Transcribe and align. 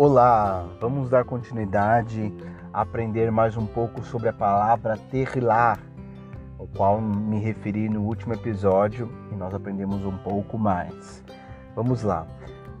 Olá, 0.00 0.64
vamos 0.80 1.10
dar 1.10 1.24
continuidade 1.24 2.32
a 2.72 2.82
aprender 2.82 3.32
mais 3.32 3.56
um 3.56 3.66
pouco 3.66 4.00
sobre 4.04 4.28
a 4.28 4.32
palavra 4.32 4.96
terrilar, 4.96 5.80
ao 6.56 6.68
qual 6.68 7.00
me 7.00 7.40
referi 7.40 7.88
no 7.88 8.02
último 8.02 8.32
episódio 8.32 9.10
e 9.32 9.34
nós 9.34 9.52
aprendemos 9.52 10.04
um 10.04 10.16
pouco 10.18 10.56
mais. 10.56 11.24
Vamos 11.74 12.04
lá. 12.04 12.28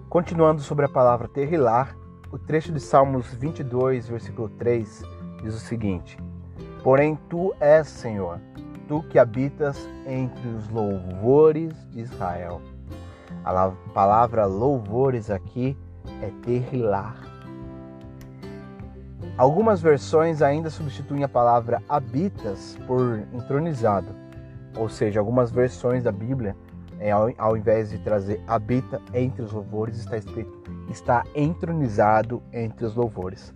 Continuando 0.08 0.62
sobre 0.62 0.84
a 0.84 0.88
palavra 0.88 1.26
terrilar, 1.26 1.96
o 2.30 2.38
trecho 2.38 2.70
de 2.70 2.78
Salmos 2.78 3.34
22, 3.34 4.06
versículo 4.06 4.48
3 4.50 5.02
diz 5.42 5.56
o 5.56 5.58
seguinte: 5.58 6.16
Porém 6.84 7.18
tu 7.28 7.52
és, 7.58 7.88
Senhor, 7.88 8.38
tu 8.86 9.02
que 9.02 9.18
habitas 9.18 9.76
entre 10.06 10.46
os 10.50 10.68
louvores 10.68 11.74
de 11.90 11.98
Israel. 11.98 12.62
A 13.44 13.72
palavra 13.92 14.46
louvores 14.46 15.30
aqui 15.30 15.76
é 16.22 16.30
terrilar. 16.42 17.16
Algumas 19.36 19.80
versões 19.80 20.42
ainda 20.42 20.68
substituem 20.68 21.22
a 21.22 21.28
palavra 21.28 21.82
habitas 21.88 22.76
por 22.86 23.20
entronizado, 23.32 24.08
ou 24.76 24.88
seja, 24.88 25.20
algumas 25.20 25.50
versões 25.50 26.02
da 26.02 26.12
Bíblia, 26.12 26.56
é, 26.98 27.10
ao 27.12 27.56
invés 27.56 27.90
de 27.90 27.98
trazer 27.98 28.42
habita 28.46 29.00
entre 29.14 29.42
os 29.42 29.52
louvores, 29.52 29.98
está 29.98 30.16
escrito 30.16 30.58
está 30.90 31.24
entronizado 31.34 32.42
entre 32.52 32.84
os 32.84 32.94
louvores. 32.94 33.54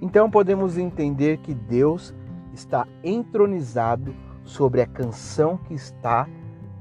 Então 0.00 0.30
podemos 0.30 0.78
entender 0.78 1.38
que 1.38 1.54
Deus 1.54 2.14
está 2.52 2.86
entronizado 3.02 4.14
sobre 4.44 4.80
a 4.80 4.86
canção 4.86 5.56
que 5.56 5.74
está 5.74 6.28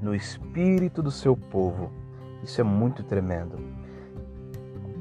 no 0.01 0.15
espírito 0.15 1.01
do 1.01 1.11
seu 1.11 1.35
povo. 1.35 1.91
Isso 2.43 2.61
é 2.61 2.63
muito 2.63 3.03
tremendo. 3.03 3.76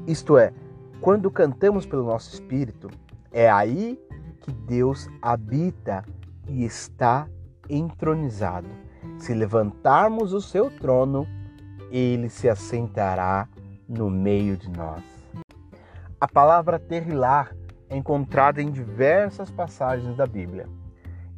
Isto 0.07 0.37
é, 0.37 0.53
quando 1.01 1.29
cantamos 1.29 1.85
pelo 1.85 2.05
nosso 2.05 2.33
espírito, 2.33 2.89
é 3.29 3.51
aí 3.51 3.99
que 4.39 4.53
Deus 4.53 5.09
habita 5.21 6.05
e 6.47 6.63
está 6.63 7.27
entronizado. 7.69 8.69
Se 9.17 9.33
levantarmos 9.33 10.31
o 10.31 10.39
seu 10.39 10.71
trono, 10.71 11.27
ele 11.91 12.29
se 12.29 12.47
assentará 12.47 13.49
no 13.85 14.09
meio 14.09 14.55
de 14.55 14.69
nós. 14.69 15.03
A 16.21 16.27
palavra 16.27 16.79
terrilar 16.79 17.53
é 17.89 17.97
encontrada 17.97 18.61
em 18.61 18.71
diversas 18.71 19.51
passagens 19.51 20.15
da 20.15 20.25
Bíblia. 20.25 20.69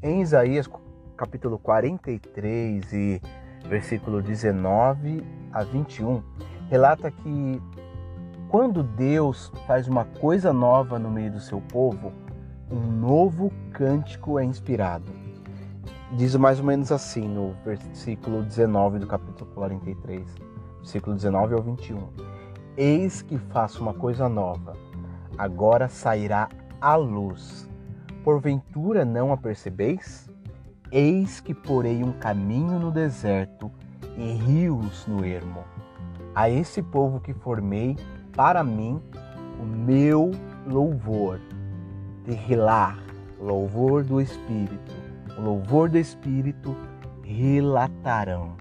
Em 0.02 0.22
Isaías 0.22 0.70
capítulo 1.18 1.58
43 1.58 2.94
e 2.94 3.22
versículo 3.68 4.22
19 4.22 5.24
a 5.52 5.64
21, 5.64 6.24
relata 6.70 7.10
que 7.10 7.62
quando 8.50 8.82
Deus 8.82 9.52
faz 9.68 9.88
uma 9.88 10.04
coisa 10.04 10.52
nova 10.52 10.98
no 10.98 11.12
meio 11.12 11.32
do 11.32 11.40
seu 11.40 11.62
povo, 11.62 12.12
um 12.72 12.80
novo 12.80 13.52
cântico 13.72 14.40
é 14.40 14.44
inspirado. 14.44 15.12
Diz 16.14 16.36
mais 16.36 16.60
ou 16.60 16.66
menos 16.66 16.92
assim 16.92 17.28
no 17.28 17.54
versículo 17.64 18.42
19 18.42 18.98
do 18.98 19.06
capítulo 19.06 19.52
43, 19.54 20.28
versículo 20.78 21.16
19 21.16 21.54
ao 21.54 21.62
21. 21.62 22.08
Eis 22.76 23.22
que 23.22 23.38
faço 23.38 23.84
uma 23.84 23.94
coisa 23.94 24.28
nova, 24.28 24.74
agora 25.38 25.88
sairá 25.88 26.50
a 26.82 26.96
luz. 26.96 27.70
Porventura 28.24 29.06
não 29.06 29.32
a 29.32 29.38
percebeis? 29.38 30.28
Eis 30.92 31.40
que 31.40 31.54
porei 31.54 32.04
um 32.04 32.14
caminho 32.14 32.80
no 32.80 32.92
deserto 32.92 33.72
e 34.18 34.32
rios 34.32 35.06
no 35.06 35.24
ermo. 35.24 35.64
A 36.34 36.50
esse 36.50 36.82
povo 36.82 37.20
que 37.20 37.34
formei 37.34 37.96
para 38.40 38.64
mim 38.64 39.02
o 39.60 39.66
meu 39.66 40.32
louvor. 40.66 41.42
Terrilar, 42.24 42.98
louvor 43.38 44.02
do 44.06 44.22
Espírito. 44.22 44.94
O 45.38 45.42
louvor 45.42 45.90
do 45.90 45.98
Espírito 45.98 46.74
relatarão. 47.22 48.54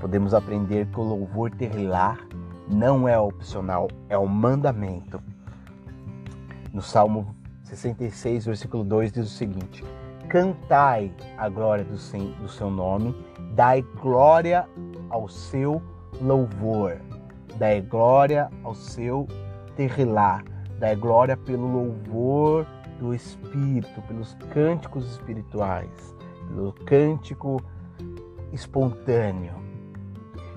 Podemos 0.00 0.32
aprender 0.32 0.86
que 0.86 1.00
o 1.00 1.02
louvor 1.02 1.50
terrilar 1.50 2.20
não 2.70 3.08
é 3.08 3.18
opcional, 3.18 3.88
é 4.08 4.16
um 4.16 4.28
mandamento. 4.28 5.20
No 6.72 6.82
Salmo 6.82 7.34
66, 7.64 8.46
versículo 8.46 8.84
2 8.84 9.10
diz 9.10 9.26
o 9.26 9.36
seguinte: 9.36 9.82
Cantai 10.28 11.12
a 11.36 11.48
glória 11.48 11.84
do 11.84 12.48
seu 12.48 12.70
nome, 12.70 13.12
dai 13.56 13.82
glória 14.00 14.68
ao 15.10 15.28
seu 15.28 15.82
louvor, 16.22 17.00
dai 17.58 17.80
glória 17.80 18.50
ao 18.62 18.74
seu 18.74 19.26
terrilar, 19.76 20.44
dai 20.78 20.96
glória 20.96 21.36
pelo 21.36 21.66
louvor 21.66 22.66
do 22.98 23.14
Espírito, 23.14 24.00
pelos 24.02 24.34
cânticos 24.52 25.10
espirituais, 25.12 26.14
pelo 26.48 26.72
cântico 26.72 27.62
espontâneo. 28.52 29.54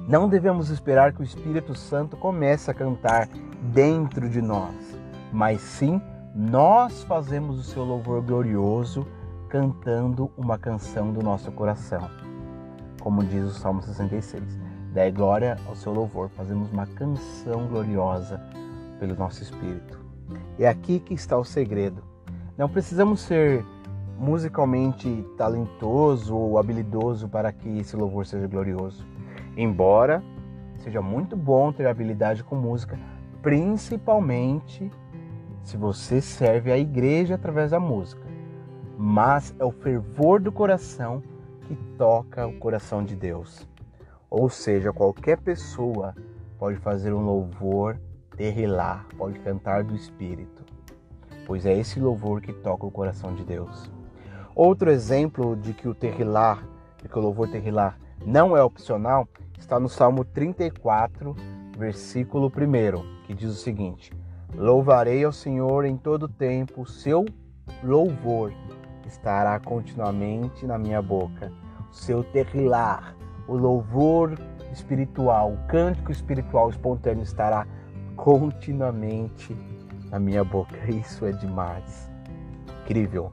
Não 0.08 0.30
devemos 0.30 0.70
esperar 0.70 1.14
que 1.14 1.22
o 1.22 1.24
Espírito 1.24 1.76
Santo 1.76 2.16
comece 2.16 2.72
a 2.72 2.74
cantar 2.74 3.28
dentro 3.74 4.30
de 4.30 4.42
nós, 4.42 4.98
mas 5.34 5.60
sim 5.62 6.02
nós 6.34 7.04
fazemos 7.04 7.60
o 7.60 7.64
seu 7.64 7.84
louvor 7.84 8.22
glorioso 8.22 9.06
cantando 9.50 10.32
uma 10.38 10.58
canção 10.58 11.12
do 11.12 11.22
nosso 11.22 11.52
coração. 11.52 12.10
Como 13.02 13.24
diz 13.24 13.44
o 13.44 13.54
Salmo 13.54 13.82
66, 13.82 14.67
dai 14.98 15.12
glória 15.12 15.58
ao 15.68 15.76
seu 15.76 15.94
louvor, 15.94 16.28
fazemos 16.30 16.72
uma 16.72 16.88
canção 16.88 17.68
gloriosa 17.68 18.42
pelo 19.00 19.16
nosso 19.16 19.44
espírito. 19.44 20.04
É 20.58 20.68
aqui 20.68 21.00
que 21.00 21.14
está 21.14 21.38
o 21.38 21.44
segredo. 21.44 22.02
Não 22.58 22.68
precisamos 22.68 23.22
ser 23.22 23.64
musicalmente 24.18 25.24
talentoso 25.38 26.36
ou 26.36 26.58
habilidoso 26.58 27.30
para 27.30 27.52
que 27.52 27.78
esse 27.78 27.96
louvor 27.96 28.26
seja 28.26 28.48
glorioso. 28.48 29.06
Embora 29.56 30.24
seja 30.80 31.00
muito 31.00 31.36
bom 31.36 31.72
ter 31.72 31.86
habilidade 31.86 32.44
com 32.44 32.56
música, 32.56 32.98
principalmente 33.44 34.92
se 35.64 35.78
você 35.78 36.20
serve 36.20 36.72
a 36.72 36.78
igreja 36.78 37.36
através 37.36 37.70
da 37.70 37.80
música 37.80 38.26
mas 38.98 39.54
é 39.60 39.64
o 39.64 39.70
fervor 39.70 40.42
do 40.42 40.52
coração 40.52 41.22
que 41.68 41.76
toca 42.00 42.48
o 42.48 42.54
coração 42.54 43.04
de 43.04 43.16
Deus. 43.16 43.68
Ou 44.30 44.50
seja, 44.50 44.92
qualquer 44.92 45.38
pessoa 45.38 46.14
pode 46.60 46.78
fazer 46.78 47.14
um 47.14 47.22
louvor 47.22 47.98
terrilar, 48.36 49.06
pode 49.18 49.40
cantar 49.40 49.84
do 49.84 49.96
Espírito, 49.96 50.64
pois 51.46 51.66
é 51.66 51.78
esse 51.78 52.00
louvor 52.00 52.42
que 52.42 52.52
toca 52.52 52.86
o 52.86 52.92
coração 52.92 53.34
de 53.34 53.44
Deus. 53.44 53.90
Outro 54.54 54.92
exemplo 54.92 55.56
de 55.56 55.74
que 55.74 55.88
o 55.88 55.96
terrilar, 55.96 56.64
de 57.02 57.08
que 57.08 57.18
o 57.18 57.22
louvor 57.22 57.50
terrilar 57.50 58.00
não 58.26 58.56
é 58.56 58.62
opcional, 58.62 59.28
está 59.58 59.80
no 59.80 59.88
Salmo 59.88 60.26
34, 60.26 61.36
versículo 61.78 62.48
1, 62.48 63.26
que 63.26 63.34
diz 63.34 63.50
o 63.50 63.56
seguinte: 63.56 64.12
Louvarei 64.56 65.24
ao 65.24 65.32
Senhor 65.32 65.86
em 65.86 65.96
todo 65.96 66.28
tempo, 66.28 66.86
seu 66.86 67.26
louvor 67.84 68.52
estará 69.06 69.60
continuamente 69.60 70.66
na 70.66 70.78
minha 70.78 71.02
boca. 71.02 71.52
O 71.90 71.94
seu 71.94 72.24
terrilar, 72.24 73.16
o 73.48 73.56
louvor 73.56 74.38
espiritual, 74.72 75.54
o 75.54 75.68
cântico 75.68 76.12
espiritual 76.12 76.70
espontâneo 76.70 77.24
estará 77.24 77.66
continuamente 78.16 79.56
na 80.10 80.20
minha 80.20 80.44
boca. 80.44 80.76
Isso 80.90 81.26
é 81.26 81.32
demais. 81.32 82.10
Incrível. 82.84 83.32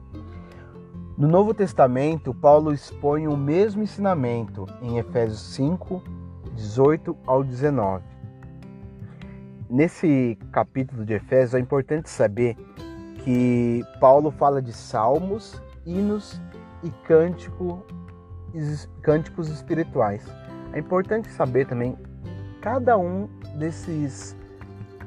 No 1.17 1.27
Novo 1.27 1.53
Testamento, 1.53 2.33
Paulo 2.33 2.73
expõe 2.73 3.27
o 3.27 3.37
mesmo 3.37 3.81
ensinamento 3.81 4.65
em 4.81 4.97
Efésios 4.97 5.39
5, 5.55 6.03
18 6.55 7.15
ao 7.25 7.43
19. 7.43 8.03
Nesse 9.69 10.37
capítulo 10.51 11.05
de 11.05 11.13
Efésios 11.13 11.53
é 11.53 11.59
importante 11.59 12.09
saber 12.09 12.55
que 13.23 13.81
Paulo 13.99 14.29
fala 14.29 14.61
de 14.61 14.73
salmos 14.73 15.61
hinos 15.85 16.41
e 16.83 16.89
cântico, 17.07 17.85
cânticos 19.01 19.49
espirituais. 19.49 20.25
É 20.73 20.79
importante 20.79 21.29
saber 21.29 21.67
também 21.67 21.97
cada 22.61 22.97
um 22.97 23.27
desses, 23.57 24.35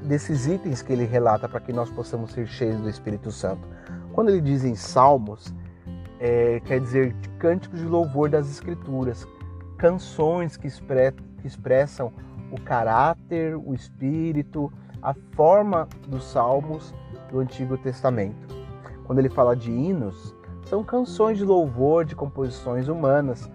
desses 0.03 0.47
itens 0.47 0.83
que 0.83 0.93
ele 0.93 1.05
relata 1.05 1.49
para 1.49 1.61
que 1.61 1.73
nós 1.73 1.91
possamos 1.91 2.33
ser 2.33 2.47
cheios 2.47 2.81
do 2.81 2.89
Espírito 2.89 3.31
Santo. 3.31 3.67
Quando 4.13 4.31
ele 4.31 4.41
diz 4.41 4.65
em 4.65 4.75
salmos, 4.75 5.53
é, 6.21 6.61
quer 6.65 6.81
dizer 6.81 7.15
cânticos 7.39 7.81
de 7.81 7.87
louvor 7.87 8.29
das 8.29 8.49
Escrituras, 8.51 9.27
canções 9.77 10.57
que, 10.57 10.67
expre, 10.67 11.13
que 11.41 11.47
expressam 11.47 12.13
o 12.51 12.61
caráter, 12.61 13.57
o 13.57 13.75
espírito, 13.75 14.73
a 15.03 15.15
forma 15.35 15.89
dos 16.07 16.25
salmos 16.25 16.95
do 17.31 17.41
Antigo 17.41 17.77
Testamento. 17.79 18.57
Quando 19.05 19.19
ele 19.21 19.29
fala 19.29 19.55
de 19.55 19.71
hinos, 19.71 20.35
são 20.69 20.85
canções 20.85 21.39
de 21.39 21.45
louvor 21.45 22.05
de 22.05 22.15
composições 22.15 22.89
humanas 22.89 23.51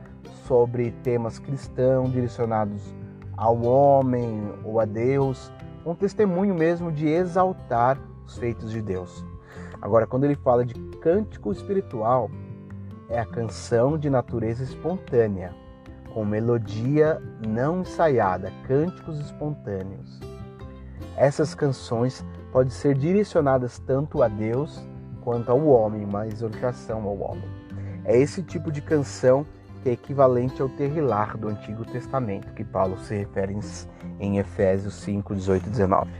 sobre 0.47 0.91
temas 1.03 1.37
cristãos 1.37 2.11
direcionados 2.11 2.81
ao 3.37 3.61
homem 3.63 4.51
ou 4.63 4.79
a 4.79 4.85
Deus, 4.85 5.51
um 5.85 5.93
testemunho 5.93 6.55
mesmo 6.55 6.91
de 6.91 7.07
exaltar 7.07 7.99
os 8.25 8.37
feitos 8.37 8.71
de 8.71 8.81
Deus. 8.81 9.23
Agora, 9.79 10.07
quando 10.07 10.23
ele 10.23 10.35
fala 10.35 10.65
de 10.65 10.73
cântico 10.99 11.51
espiritual, 11.51 12.31
é 13.09 13.19
a 13.19 13.25
canção 13.25 13.97
de 13.97 14.09
natureza 14.09 14.63
espontânea, 14.63 15.53
com 16.13 16.25
melodia 16.25 17.21
não 17.47 17.81
ensaiada, 17.81 18.51
cânticos 18.67 19.19
espontâneos. 19.19 20.19
Essas 21.15 21.53
canções 21.53 22.25
podem 22.51 22.71
ser 22.71 22.95
direcionadas 22.95 23.77
tanto 23.79 24.23
a 24.23 24.27
Deus 24.27 24.83
quanto 25.23 25.49
ao 25.49 25.65
homem, 25.65 26.03
uma 26.03 26.27
exortação 26.27 27.03
ao 27.03 27.17
homem. 27.19 27.49
É 28.05 28.17
esse 28.17 28.43
tipo 28.43 28.71
de 28.71 28.81
canção 28.81 29.45
que 29.81 29.89
é 29.89 29.93
equivalente 29.93 30.61
ao 30.61 30.69
terrilar 30.69 31.37
do 31.37 31.47
Antigo 31.47 31.85
Testamento, 31.85 32.53
que 32.53 32.63
Paulo 32.63 32.97
se 32.99 33.15
refere 33.15 33.57
em 34.19 34.37
Efésios 34.37 34.93
5, 34.95 35.35
18 35.35 35.67
e 35.67 35.69
19. 35.69 36.11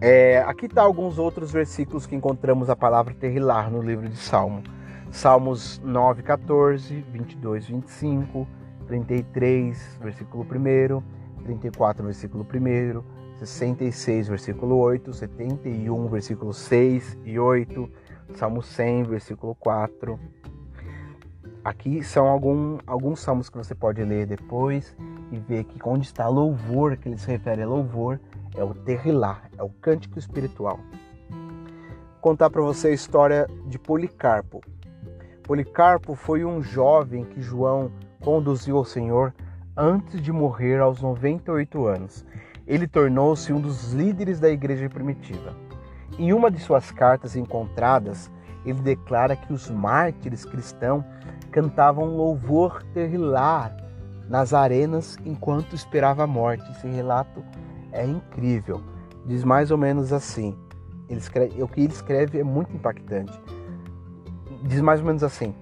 É, 0.00 0.38
aqui 0.46 0.66
está 0.66 0.82
alguns 0.82 1.18
outros 1.18 1.50
versículos 1.50 2.06
que 2.06 2.14
encontramos 2.14 2.70
a 2.70 2.76
palavra 2.76 3.12
terrilar 3.14 3.70
no 3.70 3.82
livro 3.82 4.08
de 4.08 4.16
Salmo. 4.16 4.62
Salmos 5.10 5.80
9, 5.84 6.22
14, 6.22 7.04
22, 7.12 7.66
25, 7.66 8.46
33, 8.86 9.98
versículo 10.00 10.44
1, 10.44 11.02
34, 11.42 12.04
versículo 12.04 12.44
1, 12.44 13.17
66, 13.38 14.28
versículo 14.28 14.76
8, 14.78 15.12
71, 15.12 16.08
versículo 16.08 16.52
6 16.52 17.18
e 17.24 17.38
8, 17.38 17.90
Salmo 18.34 18.62
100, 18.62 19.04
versículo 19.04 19.54
4. 19.54 20.18
Aqui 21.64 22.02
são 22.02 22.26
algum, 22.26 22.78
alguns 22.86 23.20
salmos 23.20 23.48
que 23.48 23.56
você 23.56 23.74
pode 23.74 24.02
ler 24.02 24.26
depois 24.26 24.96
e 25.30 25.38
ver 25.38 25.64
que 25.64 25.78
onde 25.84 26.06
está 26.06 26.26
louvor, 26.26 26.96
que 26.96 27.08
ele 27.08 27.18
se 27.18 27.28
refere 27.28 27.62
a 27.62 27.66
louvor, 27.66 28.20
é 28.56 28.64
o 28.64 28.74
terrilar, 28.74 29.48
é 29.56 29.62
o 29.62 29.68
cântico 29.68 30.18
espiritual. 30.18 30.80
Vou 31.30 32.20
contar 32.20 32.50
para 32.50 32.62
você 32.62 32.88
a 32.88 32.92
história 32.92 33.48
de 33.66 33.78
Policarpo. 33.78 34.60
Policarpo 35.44 36.14
foi 36.14 36.44
um 36.44 36.62
jovem 36.62 37.24
que 37.24 37.40
João 37.40 37.92
conduziu 38.20 38.76
ao 38.76 38.84
Senhor 38.84 39.32
antes 39.76 40.20
de 40.20 40.32
morrer 40.32 40.80
aos 40.80 41.00
98 41.00 41.86
anos. 41.86 42.26
Ele 42.68 42.86
tornou-se 42.86 43.50
um 43.50 43.60
dos 43.60 43.94
líderes 43.94 44.38
da 44.38 44.50
igreja 44.50 44.90
primitiva. 44.90 45.56
Em 46.18 46.34
uma 46.34 46.50
de 46.50 46.60
suas 46.60 46.90
cartas 46.90 47.34
encontradas, 47.34 48.30
ele 48.64 48.80
declara 48.82 49.34
que 49.34 49.54
os 49.54 49.70
mártires 49.70 50.44
cristãos 50.44 51.02
cantavam 51.50 52.14
louvor 52.14 52.82
terrilar 52.92 53.74
nas 54.28 54.52
arenas 54.52 55.16
enquanto 55.24 55.74
esperava 55.74 56.24
a 56.24 56.26
morte. 56.26 56.70
Esse 56.70 56.86
relato 56.86 57.42
é 57.90 58.04
incrível. 58.04 58.82
Diz 59.24 59.44
mais 59.44 59.70
ou 59.70 59.78
menos 59.78 60.12
assim. 60.12 60.54
Ele 61.08 61.20
escreve, 61.20 61.62
o 61.62 61.66
que 61.66 61.80
ele 61.80 61.92
escreve 61.92 62.38
é 62.38 62.44
muito 62.44 62.74
impactante. 62.76 63.40
Diz 64.64 64.82
mais 64.82 65.00
ou 65.00 65.06
menos 65.06 65.22
assim: 65.24 65.54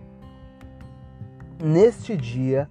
Neste 1.63 2.17
dia 2.17 2.69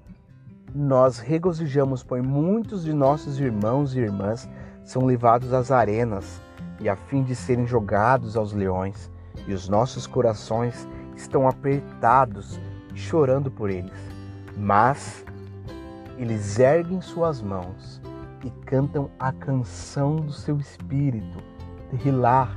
nós 0.76 1.20
regozijamos, 1.20 2.04
pois 2.04 2.22
muitos 2.22 2.84
de 2.84 2.92
nossos 2.92 3.40
irmãos 3.40 3.96
e 3.96 4.00
irmãs 4.00 4.50
são 4.84 5.06
levados 5.06 5.54
às 5.54 5.72
arenas 5.72 6.42
e 6.82 6.90
a 6.90 6.98
fim 6.98 7.24
de 7.24 7.34
serem 7.34 7.66
jogados 7.66 8.36
aos 8.36 8.52
leões, 8.52 9.10
e 9.48 9.54
os 9.54 9.70
nossos 9.70 10.06
corações 10.06 10.86
estão 11.16 11.48
apertados, 11.48 12.60
chorando 12.94 13.50
por 13.50 13.70
eles. 13.70 13.94
Mas 14.58 15.26
eles 16.18 16.60
erguem 16.60 17.00
suas 17.00 17.42
mãos 17.42 18.02
e 18.44 18.50
cantam 18.66 19.10
a 19.18 19.32
canção 19.32 20.18
do 20.18 20.34
seu 20.34 20.58
espírito, 20.58 21.42
Rilar. 21.94 22.54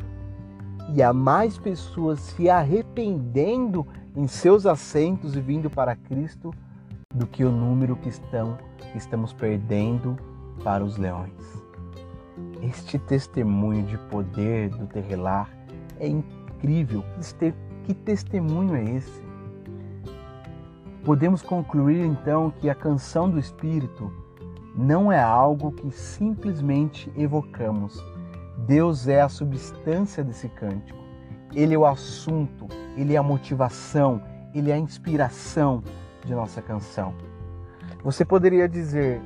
E 0.92 1.02
há 1.02 1.12
mais 1.12 1.56
pessoas 1.56 2.18
se 2.18 2.50
arrependendo 2.50 3.86
em 4.16 4.26
seus 4.26 4.66
assentos 4.66 5.36
e 5.36 5.40
vindo 5.40 5.70
para 5.70 5.94
Cristo 5.94 6.52
do 7.18 7.26
que 7.26 7.44
o 7.44 7.50
número 7.50 7.96
que, 7.96 8.08
estão, 8.08 8.56
estamos 8.94 9.32
perdendo 9.32 10.16
para 10.62 10.84
os 10.84 10.96
leões. 10.96 11.32
Este 12.62 12.98
testemunho 12.98 13.82
de 13.82 13.98
poder 13.98 14.70
do 14.70 14.86
Terrilar 14.86 15.50
é 15.98 16.06
incrível. 16.06 17.04
Que 17.84 17.92
testemunho 17.92 18.76
é 18.76 18.84
esse? 18.96 19.22
Podemos 21.04 21.42
concluir 21.42 22.04
então 22.04 22.52
que 22.60 22.70
a 22.70 22.74
canção 22.74 23.28
do 23.28 23.38
Espírito 23.38 24.12
não 24.76 25.10
é 25.10 25.20
algo 25.20 25.72
que 25.72 25.90
simplesmente 25.90 27.10
evocamos. 27.16 28.00
Deus 28.66 29.08
é 29.08 29.20
a 29.20 29.28
substância 29.28 30.22
desse 30.22 30.48
cântico. 30.50 30.98
Ele 31.54 31.74
é 31.74 31.78
o 31.78 31.86
assunto, 31.86 32.68
ele 32.96 33.14
é 33.14 33.16
a 33.16 33.22
motivação, 33.22 34.22
ele 34.54 34.70
é 34.70 34.74
a 34.74 34.78
inspiração 34.78 35.82
de 36.24 36.34
nossa 36.34 36.60
canção. 36.62 37.14
Você 38.02 38.24
poderia 38.24 38.68
dizer: 38.68 39.20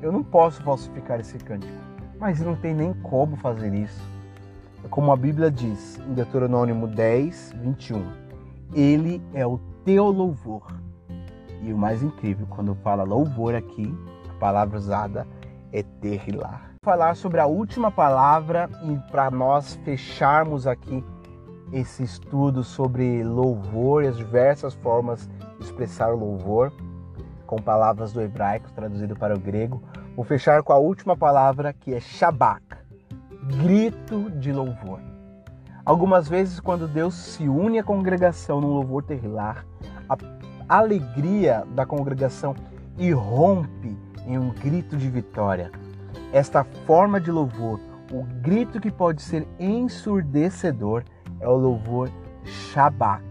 Eu 0.00 0.12
não 0.12 0.22
posso 0.22 0.62
falsificar 0.62 1.20
esse 1.20 1.38
cântico, 1.38 1.72
mas 2.18 2.40
não 2.40 2.56
tem 2.56 2.74
nem 2.74 2.92
como 2.94 3.36
fazer 3.36 3.72
isso. 3.74 4.02
É 4.84 4.88
como 4.88 5.12
a 5.12 5.16
Bíblia 5.16 5.50
diz 5.50 5.98
em 5.98 6.14
Deuteronômio 6.14 6.86
10, 6.86 7.54
21. 7.56 8.04
Ele 8.74 9.22
é 9.32 9.46
o 9.46 9.58
teu 9.84 10.06
louvor. 10.06 10.66
E 11.62 11.72
o 11.72 11.78
mais 11.78 12.02
incrível, 12.02 12.46
quando 12.48 12.74
fala 12.76 13.04
louvor 13.04 13.54
aqui, 13.54 13.94
palavra 14.42 14.76
usada 14.76 15.24
é 15.72 15.84
terrilar. 15.84 16.72
Falar 16.84 17.14
sobre 17.14 17.38
a 17.38 17.46
última 17.46 17.92
palavra 17.92 18.68
e 18.82 18.96
para 19.08 19.30
nós 19.30 19.76
fecharmos 19.84 20.66
aqui 20.66 21.04
esse 21.72 22.02
estudo 22.02 22.62
sobre 22.62 23.24
louvor 23.24 24.04
e 24.04 24.08
as 24.08 24.16
diversas 24.16 24.74
formas 24.74 25.28
de 25.58 25.64
expressar 25.64 26.14
louvor 26.14 26.72
com 27.46 27.56
palavras 27.56 28.12
do 28.12 28.20
hebraico 28.20 28.70
traduzido 28.72 29.14
para 29.14 29.34
o 29.34 29.38
grego. 29.38 29.82
Vou 30.16 30.24
fechar 30.24 30.62
com 30.62 30.72
a 30.72 30.78
última 30.78 31.16
palavra 31.16 31.72
que 31.72 31.94
é 31.94 32.00
shabak, 32.00 32.62
grito 33.62 34.30
de 34.30 34.52
louvor. 34.52 35.00
Algumas 35.84 36.28
vezes, 36.28 36.60
quando 36.60 36.86
Deus 36.86 37.14
se 37.14 37.48
une 37.48 37.78
à 37.78 37.82
congregação 37.82 38.60
num 38.60 38.68
louvor 38.68 39.02
terrilar, 39.02 39.66
a 40.08 40.78
alegria 40.78 41.66
da 41.74 41.84
congregação 41.84 42.54
irrompe 42.96 43.98
em 44.26 44.38
um 44.38 44.50
grito 44.50 44.96
de 44.96 45.10
vitória. 45.10 45.70
Esta 46.32 46.64
forma 46.64 47.20
de 47.20 47.30
louvor, 47.30 47.80
o 48.10 48.22
grito 48.40 48.80
que 48.80 48.90
pode 48.90 49.22
ser 49.22 49.46
ensurdecedor, 49.58 51.02
é 51.42 51.48
o 51.48 51.56
louvor 51.56 52.08
Shabak. 52.44 53.22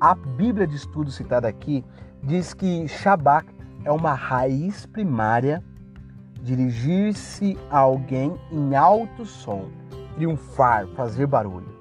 A 0.00 0.14
Bíblia 0.14 0.66
de 0.66 0.76
estudo 0.76 1.10
citada 1.10 1.46
aqui 1.46 1.84
diz 2.22 2.52
que 2.52 2.88
Shabak 2.88 3.46
é 3.84 3.92
uma 3.92 4.14
raiz 4.14 4.86
primária 4.86 5.62
dirigir-se 6.42 7.56
a 7.70 7.78
alguém 7.78 8.34
em 8.50 8.74
alto 8.74 9.24
som, 9.24 9.68
triunfar, 10.14 10.86
fazer 10.88 11.26
barulho. 11.26 11.72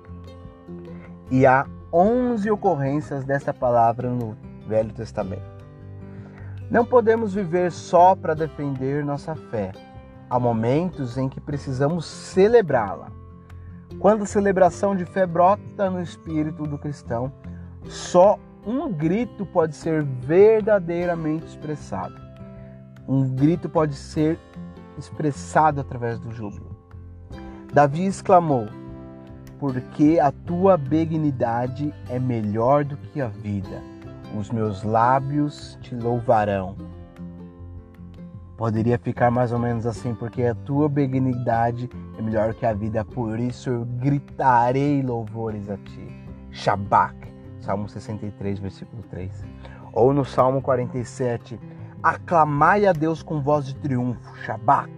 E 1.32 1.46
há 1.46 1.66
11 1.92 2.50
ocorrências 2.50 3.24
desta 3.24 3.54
palavra 3.54 4.10
no 4.10 4.38
Velho 4.68 4.94
Testamento. 4.94 5.54
Não 6.70 6.86
podemos 6.86 7.34
viver 7.34 7.72
só 7.72 8.16
para 8.16 8.34
defender 8.34 9.04
nossa 9.04 9.36
fé. 9.36 9.74
Há 10.30 10.40
momentos 10.40 11.18
em 11.18 11.30
que 11.30 11.40
precisamos 11.40 12.06
celebrá-la. 12.06 13.23
Quando 14.00 14.24
a 14.24 14.26
celebração 14.26 14.96
de 14.96 15.06
fé 15.06 15.26
brota 15.26 15.90
no 15.90 16.02
espírito 16.02 16.64
do 16.64 16.78
cristão, 16.78 17.32
só 17.86 18.38
um 18.66 18.92
grito 18.92 19.46
pode 19.46 19.76
ser 19.76 20.04
verdadeiramente 20.04 21.46
expressado. 21.46 22.16
Um 23.08 23.36
grito 23.36 23.68
pode 23.68 23.96
ser 23.96 24.40
expressado 24.98 25.82
através 25.82 26.20
do 26.20 26.32
júbilo. 26.32 26.76
Davi 27.74 28.06
exclamou: 28.06 28.68
Porque 29.60 30.20
a 30.22 30.32
tua 30.32 30.78
benignidade 30.78 31.94
é 32.10 32.20
melhor 32.20 32.86
do 32.86 32.96
que 32.98 33.20
a 33.20 33.28
vida 33.28 33.94
os 34.36 34.50
meus 34.50 34.84
lábios 34.84 35.78
te 35.82 35.96
louvarão. 35.96 36.76
Poderia 38.64 38.98
ficar 38.98 39.30
mais 39.30 39.52
ou 39.52 39.60
menos 39.60 39.86
assim, 39.86 40.16
porque 40.16 40.42
a 40.42 40.56
tua 40.56 40.88
benignidade 40.88 41.90
é 42.18 42.22
melhor 42.22 42.54
que 42.54 42.66
a 42.66 42.72
vida, 42.72 43.04
por 43.04 43.38
isso 43.38 43.70
eu 43.70 43.84
gritarei 43.84 45.02
louvores 45.02 45.70
a 45.70 45.76
ti. 45.76 46.08
Shabak, 46.50 47.14
Salmo 47.60 47.90
63, 47.90 48.60
versículo 48.60 49.04
3. 49.10 49.46
Ou 49.92 50.14
no 50.14 50.24
Salmo 50.24 50.62
47, 50.62 51.60
aclamai 52.02 52.86
a 52.86 52.94
Deus 52.94 53.22
com 53.22 53.42
voz 53.42 53.66
de 53.66 53.76
triunfo, 53.76 54.34
Shabak. 54.46 54.94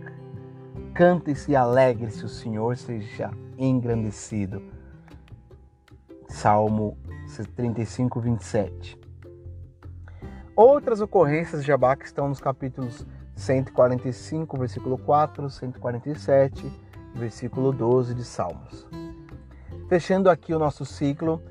Cante-se 0.94 1.54
e 1.54 1.56
alegre-se, 1.56 2.24
o 2.24 2.30
Senhor 2.30 2.78
seja 2.78 3.32
engrandecido. 3.58 4.62
Salmo 6.30 7.00
35, 7.56 8.22
27. 8.22 9.00
Outras 10.56 11.02
ocorrências 11.02 11.66
de 11.66 11.72
Abac 11.72 12.06
estão 12.06 12.30
nos 12.30 12.40
capítulos 12.40 13.04
145, 13.36 14.58
versículo 14.58 14.98
4, 14.98 15.50
147, 15.50 16.72
versículo 17.14 17.72
12 17.72 18.14
de 18.14 18.24
Salmos. 18.24 18.88
Fechando 19.90 20.30
aqui 20.30 20.54
o 20.54 20.60
nosso 20.60 20.86
ciclo, 20.86 21.42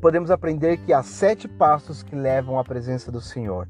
podemos 0.00 0.30
aprender 0.30 0.78
que 0.78 0.92
há 0.92 1.02
sete 1.02 1.48
passos 1.48 2.02
que 2.02 2.14
levam 2.14 2.58
à 2.58 2.64
presença 2.64 3.10
do 3.10 3.20
Senhor. 3.20 3.68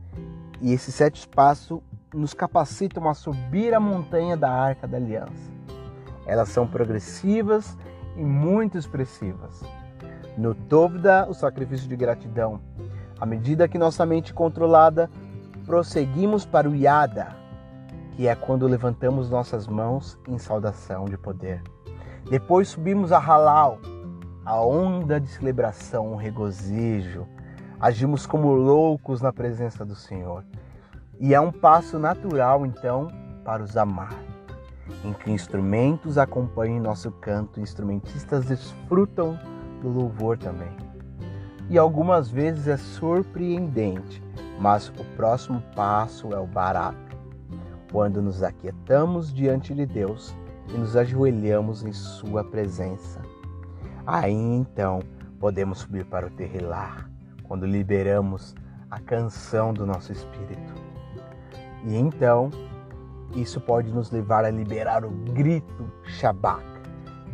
E 0.60 0.72
esses 0.72 0.94
sete 0.94 1.26
passos 1.28 1.80
nos 2.14 2.34
capacitam 2.34 3.08
a 3.08 3.14
subir 3.14 3.74
a 3.74 3.80
montanha 3.80 4.36
da 4.36 4.50
Arca 4.50 4.86
da 4.86 4.96
Aliança. 4.96 5.50
Elas 6.26 6.48
são 6.48 6.66
progressivas 6.66 7.76
e 8.16 8.24
muito 8.24 8.76
expressivas. 8.76 9.62
No 10.36 10.54
Tovda, 10.54 11.26
o 11.28 11.34
sacrifício 11.34 11.88
de 11.88 11.96
gratidão. 11.96 12.60
À 13.20 13.26
medida 13.26 13.66
que 13.66 13.78
nossa 13.78 14.06
mente 14.06 14.32
controlada, 14.32 15.10
prosseguimos 15.68 16.46
para 16.46 16.66
o 16.66 16.74
Yada, 16.74 17.36
que 18.12 18.26
é 18.26 18.34
quando 18.34 18.66
levantamos 18.66 19.28
nossas 19.28 19.66
mãos 19.66 20.18
em 20.26 20.38
saudação 20.38 21.04
de 21.04 21.18
poder. 21.18 21.62
Depois 22.30 22.68
subimos 22.68 23.12
a 23.12 23.18
Halal, 23.18 23.78
a 24.46 24.58
onda 24.58 25.20
de 25.20 25.28
celebração, 25.28 26.10
um 26.10 26.16
regozijo. 26.16 27.28
Agimos 27.78 28.24
como 28.24 28.54
loucos 28.54 29.20
na 29.20 29.30
presença 29.30 29.84
do 29.84 29.94
Senhor. 29.94 30.42
E 31.20 31.34
é 31.34 31.40
um 31.40 31.52
passo 31.52 31.98
natural, 31.98 32.64
então, 32.64 33.08
para 33.44 33.62
os 33.62 33.76
amar 33.76 34.16
em 35.04 35.12
que 35.12 35.30
instrumentos 35.30 36.16
acompanhem 36.16 36.80
nosso 36.80 37.10
canto, 37.10 37.60
instrumentistas 37.60 38.46
desfrutam 38.46 39.38
do 39.82 39.88
louvor 39.90 40.38
também. 40.38 40.74
E 41.68 41.76
algumas 41.76 42.30
vezes 42.30 42.66
é 42.66 42.78
surpreendente, 42.78 44.22
mas 44.58 44.88
o 44.88 45.04
próximo 45.16 45.62
passo 45.74 46.32
é 46.32 46.38
o 46.38 46.46
barato, 46.46 47.16
quando 47.90 48.20
nos 48.20 48.42
aquietamos 48.42 49.32
diante 49.32 49.74
de 49.74 49.86
Deus 49.86 50.34
e 50.68 50.72
nos 50.76 50.96
ajoelhamos 50.96 51.84
em 51.84 51.92
Sua 51.92 52.44
presença. 52.44 53.20
Aí 54.06 54.32
então 54.32 55.00
podemos 55.38 55.78
subir 55.78 56.04
para 56.04 56.26
o 56.26 56.30
terrilar, 56.30 57.08
quando 57.44 57.66
liberamos 57.66 58.54
a 58.90 58.98
canção 58.98 59.72
do 59.72 59.86
nosso 59.86 60.12
espírito. 60.12 60.74
E 61.84 61.96
então 61.96 62.50
isso 63.34 63.60
pode 63.60 63.92
nos 63.92 64.10
levar 64.10 64.44
a 64.44 64.50
liberar 64.50 65.04
o 65.04 65.10
grito 65.10 65.92
Shabbat 66.04 66.64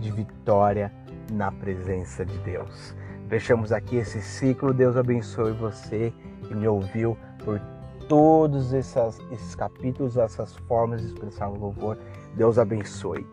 de 0.00 0.10
vitória 0.10 0.92
na 1.32 1.50
presença 1.50 2.24
de 2.24 2.36
Deus. 2.38 2.94
Fechamos 3.28 3.72
aqui 3.72 3.96
esse 3.96 4.20
ciclo. 4.20 4.74
Deus 4.74 4.96
abençoe 4.96 5.52
você 5.52 6.12
me 6.54 6.68
ouviu 6.68 7.16
por 7.44 7.60
todos 8.08 8.72
esses 8.72 9.54
capítulos, 9.54 10.16
essas 10.16 10.54
formas 10.68 11.00
de 11.00 11.08
expressar 11.08 11.48
o 11.48 11.58
louvor. 11.58 11.98
Deus 12.34 12.58
abençoe. 12.58 13.26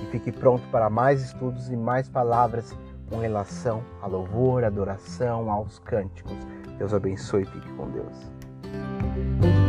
E 0.00 0.06
fique 0.10 0.32
pronto 0.32 0.62
para 0.70 0.88
mais 0.88 1.22
estudos 1.22 1.70
e 1.70 1.76
mais 1.76 2.08
palavras 2.08 2.76
com 3.08 3.18
relação 3.18 3.82
a 4.00 4.06
louvor, 4.06 4.64
adoração, 4.64 5.50
aos 5.50 5.78
cânticos. 5.80 6.32
Deus 6.78 6.94
abençoe 6.94 7.42
e 7.42 7.46
fique 7.46 7.68
com 7.74 7.90
Deus. 7.90 9.61